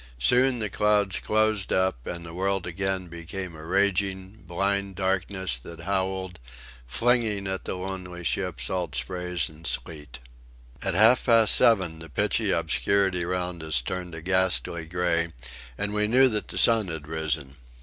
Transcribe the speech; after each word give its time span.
Soon 0.17 0.57
the 0.57 0.69
clouds 0.71 1.19
closed 1.19 1.71
up 1.71 2.07
and 2.07 2.25
the 2.25 2.33
world 2.33 2.65
again 2.65 3.05
became 3.05 3.55
a 3.55 3.63
raging, 3.63 4.43
blind 4.47 4.95
darkness 4.95 5.59
that 5.59 5.81
howled, 5.81 6.39
flinging 6.87 7.45
at 7.45 7.65
the 7.65 7.75
lonely 7.75 8.23
ship 8.23 8.59
salt 8.59 8.95
sprays 8.95 9.47
and 9.47 9.67
sleet. 9.67 10.17
About 10.81 10.93
half 10.95 11.25
past 11.27 11.53
seven 11.53 11.99
the 11.99 12.09
pitchy 12.09 12.49
obscurity 12.49 13.23
round 13.23 13.61
us 13.61 13.79
turned 13.79 14.15
a 14.15 14.23
ghastly 14.23 14.85
grey, 14.85 15.31
and 15.77 15.93
we 15.93 16.07
knew 16.07 16.27
that 16.29 16.47
the 16.47 16.57
sun 16.57 16.87
had 16.87 17.07
risen. 17.07 17.57